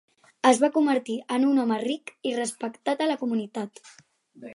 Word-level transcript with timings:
Es 0.51 0.59
va 0.61 0.69
convertir 0.77 1.17
en 1.35 1.45
un 1.49 1.61
home 1.63 1.77
ric 1.83 2.11
i 2.31 2.31
respectat 2.39 3.05
a 3.07 3.11
la 3.13 3.19
comunitat. 3.21 3.83